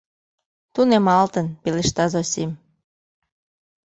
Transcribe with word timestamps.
—Тунемалтын,— 0.73 1.47
пелешта 1.61 2.05
Зосим. 2.13 2.51